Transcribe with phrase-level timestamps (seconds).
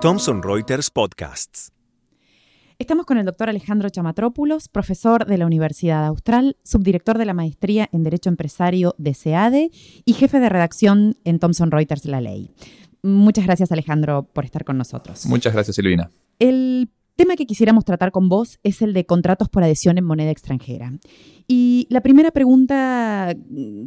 [0.00, 1.72] Thomson Reuters Podcasts.
[2.78, 7.90] Estamos con el doctor Alejandro Chamatrópulos, profesor de la Universidad Austral, subdirector de la maestría
[7.92, 9.70] en Derecho Empresario de SEADE
[10.06, 12.50] y jefe de redacción en Thomson Reuters La Ley.
[13.02, 15.26] Muchas gracias Alejandro por estar con nosotros.
[15.26, 16.10] Muchas gracias Silvina.
[16.38, 20.30] El tema que quisiéramos tratar con vos es el de contratos por adhesión en moneda
[20.30, 20.92] extranjera.
[21.48, 23.34] Y la primera pregunta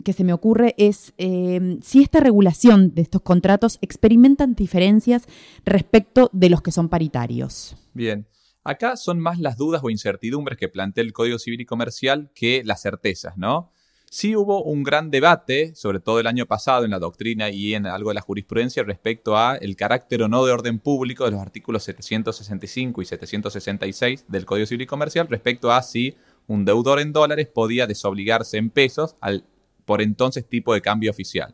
[0.04, 5.28] que se me ocurre es eh, si esta regulación de estos contratos experimentan diferencias
[5.66, 7.76] respecto de los que son paritarios.
[7.94, 8.28] Bien.
[8.64, 12.62] Acá son más las dudas o incertidumbres que plantea el Código Civil y Comercial que
[12.66, 13.72] las certezas, ¿no?
[14.12, 17.86] Sí hubo un gran debate, sobre todo el año pasado en la doctrina y en
[17.86, 21.40] algo de la jurisprudencia respecto a el carácter o no de orden público de los
[21.40, 26.16] artículos 765 y 766 del Código Civil y Comercial respecto a si
[26.48, 29.46] un deudor en dólares podía desobligarse en pesos al
[29.86, 31.54] por entonces tipo de cambio oficial.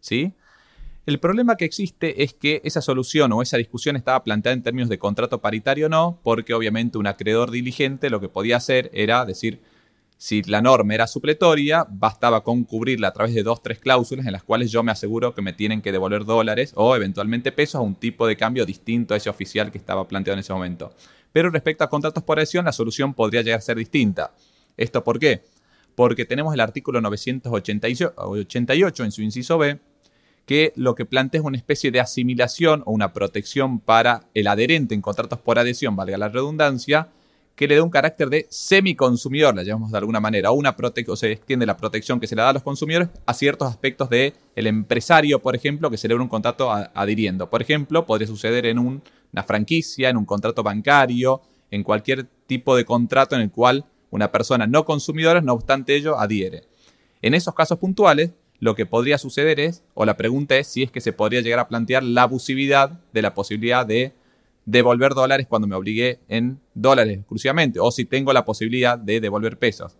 [0.00, 0.34] ¿Sí?
[1.06, 4.90] El problema que existe es que esa solución o esa discusión estaba planteada en términos
[4.90, 9.24] de contrato paritario o no, porque obviamente un acreedor diligente lo que podía hacer era
[9.24, 9.60] decir,
[10.16, 14.32] si la norma era supletoria, bastaba con cubrirla a través de dos, tres cláusulas en
[14.32, 17.80] las cuales yo me aseguro que me tienen que devolver dólares o eventualmente pesos a
[17.80, 20.92] un tipo de cambio distinto a ese oficial que estaba planteado en ese momento.
[21.32, 24.32] Pero respecto a contratos por adhesión, la solución podría llegar a ser distinta.
[24.76, 25.42] ¿Esto por qué?
[25.94, 29.78] Porque tenemos el artículo 988 en su inciso B,
[30.46, 34.94] que lo que plantea es una especie de asimilación o una protección para el adherente
[34.94, 37.08] en contratos por adhesión, valga la redundancia,
[37.54, 40.76] que le da un carácter de semiconsumidor, la llamamos de alguna manera, o, una
[41.08, 44.08] o se extiende la protección que se le da a los consumidores a ciertos aspectos
[44.10, 47.48] del el empresario, por ejemplo, que celebra un contrato adhiriendo.
[47.50, 52.84] Por ejemplo, podría suceder en una franquicia, en un contrato bancario, en cualquier tipo de
[52.84, 56.64] contrato en el cual una persona no consumidora, no obstante ello, adhiere.
[57.22, 60.90] En esos casos puntuales, lo que podría suceder es, o la pregunta es si es
[60.90, 64.12] que se podría llegar a plantear la abusividad de la posibilidad de
[64.66, 69.58] devolver dólares cuando me obligué en dólares exclusivamente, o si tengo la posibilidad de devolver
[69.58, 69.96] pesos.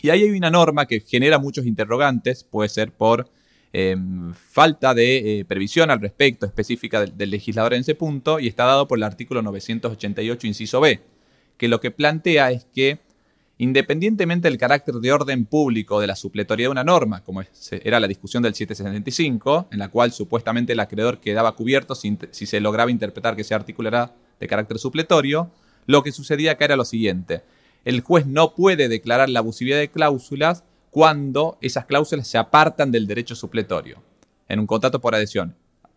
[0.00, 3.30] Y ahí hay una norma que genera muchos interrogantes, puede ser por
[3.72, 8.48] em, falta de eh, previsión al respecto específica del, del, legislador en ese punto, y
[8.48, 11.00] está dado por el artículo 988, inciso B,
[11.56, 13.00] que lo que plantea es que
[13.64, 18.06] Independientemente del carácter de orden público de la supletoría de una norma, como era la
[18.06, 23.34] discusión del 765, en la cual supuestamente el acreedor quedaba cubierto si, se lograba interpretar
[23.34, 25.50] que ese artículo era de carácter supletorio,
[25.86, 27.42] lo que sucedía acá era lo siguiente.
[27.86, 33.06] El juez no puede declarar la abusividad de cláusulas cuando esas cláusulas se apartan del
[33.06, 34.02] derecho supletorio
[34.46, 35.56] en un contrato por adhesión.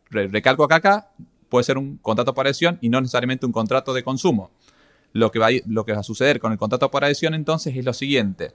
[0.09, 1.11] recalco acá, acá
[1.49, 4.51] puede ser un contrato por adhesión y no necesariamente un contrato de consumo.
[5.13, 8.51] Lo que, va, a suceder con el contrato por adhesión entonces es lo siguiente.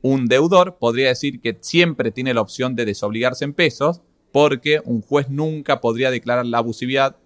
[0.00, 4.00] Un deudor podría decir que siempre tiene la opción de desobligarse en pesos
[4.32, 7.16] porque un juez nunca podría declarar la abusividad,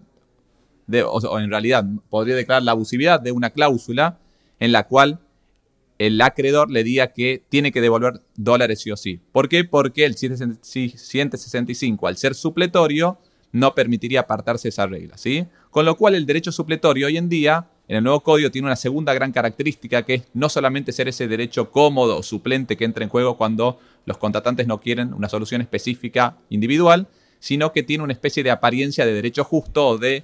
[0.87, 4.19] de, o, en realidad podría declarar la abusividad de una cláusula
[4.59, 5.19] en la cual
[5.99, 9.21] el acreedor le diga que tiene que devolver dólares sí o sí.
[9.31, 9.63] ¿Por qué?
[9.63, 13.19] Porque el 165, al ser supletorio,
[13.51, 15.45] no permitiría apartarse esa regla, ¿sí?
[15.69, 18.75] Con lo cual el derecho supletorio hoy en día en el nuevo código tiene una
[18.75, 23.03] segunda gran característica que es no solamente ser ese derecho cómodo o suplente que entra
[23.03, 27.07] en juego cuando los contratantes no quieren una solución específica individual,
[27.39, 30.23] sino que tiene una especie de apariencia de derecho justo o de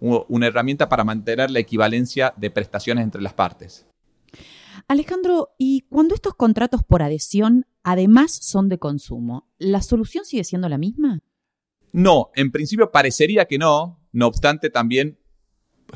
[0.00, 3.86] una herramienta para mantener la equivalencia de prestaciones entre las partes.
[4.88, 10.68] Alejandro, ¿y cuando estos contratos por adhesión además son de consumo, la solución sigue siendo
[10.68, 11.20] la misma?
[11.92, 15.18] No, en principio parecería que no, no obstante también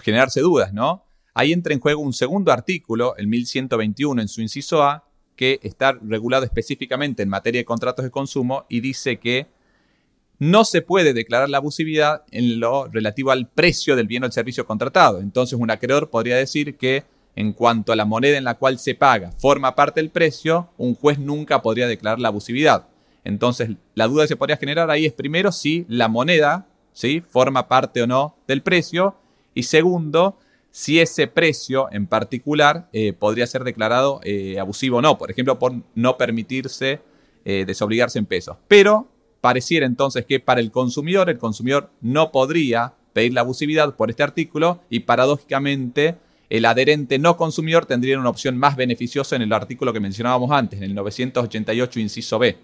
[0.03, 1.04] generarse dudas, ¿no?
[1.35, 5.93] Ahí entra en juego un segundo artículo, el 1121 en su inciso A, que está
[5.93, 9.49] regulado específicamente en materia de contratos de consumo y dice que
[10.39, 14.33] no se puede declarar la abusividad en lo relativo al precio del bien o el
[14.33, 15.21] servicio contratado.
[15.21, 17.05] Entonces, un acreedor podría decir que
[17.37, 20.95] en cuanto a la moneda en la cual se paga forma parte del precio, un
[20.95, 22.87] juez nunca podría declarar la abusividad.
[23.25, 27.21] Entonces, la duda que se podría generar ahí es primero si la moneda ¿sí?
[27.21, 29.17] forma parte o no del precio
[29.55, 30.39] y segundo,
[30.77, 35.57] si ese precio en particular eh, podría ser declarado eh, abusivo o no, por ejemplo,
[35.57, 37.01] por no permitirse
[37.45, 38.57] eh, desobligarse en pesos.
[38.67, 39.07] Pero
[39.41, 44.25] pareciera entonces que para el consumidor, el consumidor no podría pedir la abusividad por este
[44.25, 46.17] artículo y paradójicamente
[46.51, 50.81] el adherente no consumidor tendría una opción más beneficiosa en el artículo que mencionábamos antes,
[50.81, 52.59] en el 988 inciso B.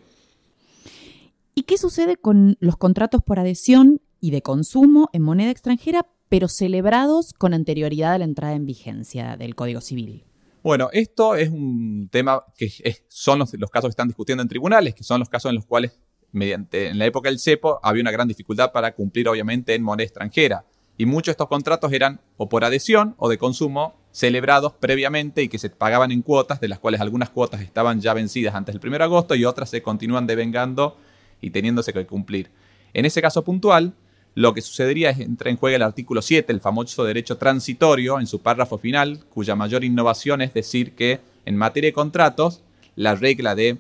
[1.55, 6.49] ¿Y qué sucede con los contratos por adhesión y de consumo en moneda extranjera pero
[6.49, 10.25] celebrados con anterioridad a la entrada en vigencia del Código Civil.
[10.63, 12.71] Bueno, esto es un tema que
[13.09, 15.99] son los, casos que están discutiendo en tribunales, que son los casos en los cuales
[16.33, 20.05] mediante, en la época del cepo había una gran dificultad para cumplir obviamente en moneda
[20.05, 20.65] extranjera.
[20.97, 25.49] Y muchos de estos contratos eran o por adhesión o de consumo celebrados previamente y
[25.49, 28.87] que se pagaban en cuotas, de las cuales algunas cuotas estaban ya vencidas antes del
[28.87, 30.97] 1 de agosto y otras se continúan devengando
[31.41, 32.51] y teniéndose que cumplir.
[32.93, 33.95] En ese caso puntual,
[34.35, 38.21] lo que sucedería es que entra en juego el artículo 7, el famoso derecho transitorio,
[38.21, 42.63] en su párrafo final, cuya mayor innovación es decir que en materia de contratos,
[42.97, 43.79] la regla de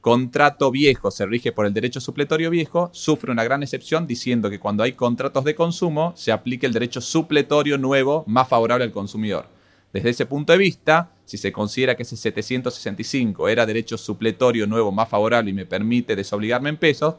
[0.00, 4.60] contrato viejo se rige por el derecho supletorio viejo, sufre una gran excepción diciendo que
[4.60, 9.46] cuando hay contratos de consumo se aplique el derecho supletorio nuevo más favorable al consumidor.
[9.92, 14.92] Desde ese punto de vista, si se considera que ese 765 era derecho supletorio nuevo
[14.92, 17.16] más favorable y me permite desobligarme en pesos,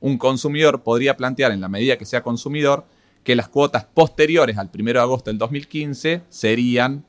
[0.00, 2.86] un consumidor podría plantear, en la medida que sea consumidor,
[3.22, 7.04] que las cuotas posteriores al 1 de agosto del 2015 serían,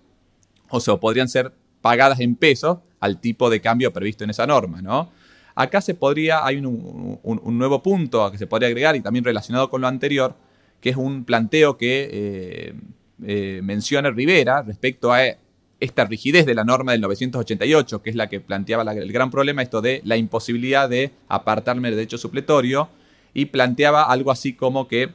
[0.69, 4.81] o sea, podrían ser pagadas en pesos al tipo de cambio previsto en esa norma,
[4.81, 5.09] ¿no?
[5.55, 7.19] Acá se podría, hay un,
[7.57, 10.35] nuevo punto a que se podría agregar y también relacionado con lo anterior,
[10.79, 12.73] que es un planteo que eh,
[13.25, 15.25] eh, menciona Rivera respecto a
[15.81, 19.61] esta rigidez de la norma del 988, que es la que planteaba el gran problema,
[19.61, 22.87] esto de la imposibilidad de apartarme del derecho supletorio,
[23.33, 25.09] y planteaba algo así como que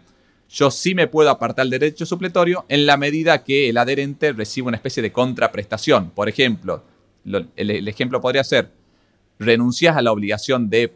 [0.49, 4.69] yo sí me puedo apartar del derecho supletorio en la medida que el adherente reciba
[4.69, 6.11] una especie de contraprestación.
[6.11, 6.83] Por ejemplo,
[7.25, 8.71] el, ejemplo podría ser,
[9.39, 10.93] renuncias a la obligación de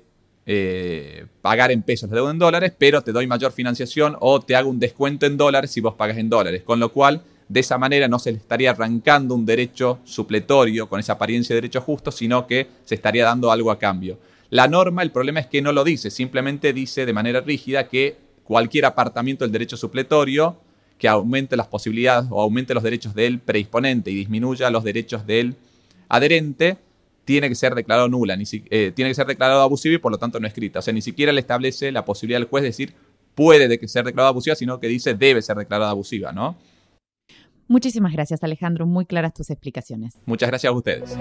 [0.47, 4.57] eh, pagar en pesos la deuda en dólares, pero te doy mayor financiación o te
[4.57, 6.63] hago un descuento en dólares si vos pagas en dólares.
[6.65, 11.01] Con lo cual, de esa manera no se le estaría arrancando un derecho supletorio con
[11.01, 14.21] esa apariencia de derecho justo, sino que se estaría dando algo a cambio.
[14.51, 18.17] La norma, el problema es que no lo dice, simplemente dice de manera rígida que
[18.45, 20.61] cualquier apartamiento del derecho supletorio
[20.97, 25.57] que aumente las posibilidades o aumente los derechos del predisponente y disminuya los derechos del
[26.09, 26.77] adherente,
[27.25, 30.19] tiene que ser declarado nula, ni eh, tiene que ser declarado abusivo y por lo
[30.19, 30.79] tanto no escrita.
[30.79, 32.95] O sea, ni siquiera le establece la posibilidad al juez de decir
[33.35, 36.57] puede ser declarada abusiva, sino que dice debe ser declarada abusiva, ¿no?
[37.71, 40.19] Muchísimas gracias Alejandro, muy claras tus explicaciones.
[40.27, 41.17] Muchas gracias a ustedes.